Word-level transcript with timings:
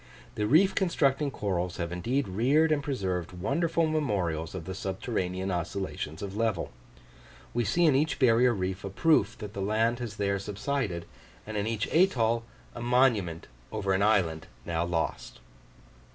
The 0.33 0.47
reef 0.47 0.73
constructing 0.73 1.29
corals 1.29 1.77
have 1.77 1.91
indeed 1.91 2.27
reared 2.27 2.71
and 2.71 2.81
preserved 2.81 3.33
wonderful 3.33 3.85
memorials 3.85 4.55
of 4.55 4.65
the 4.65 4.73
subterranean 4.73 5.51
oscillations 5.51 6.23
of 6.23 6.35
level; 6.35 6.71
we 7.53 7.63
see 7.63 7.85
in 7.85 7.93
each 7.93 8.17
barrier 8.17 8.51
reef 8.51 8.83
a 8.83 8.89
proof 8.89 9.37
that 9.37 9.53
the 9.53 9.61
land 9.61 9.99
has 9.99 10.15
there 10.15 10.39
subsided, 10.39 11.05
and 11.45 11.55
in 11.55 11.67
each 11.67 11.85
atoll 11.89 12.45
a 12.73 12.81
monument 12.81 13.45
over 13.71 13.93
an 13.93 14.01
island 14.01 14.47
now 14.65 14.83
lost. 14.83 15.39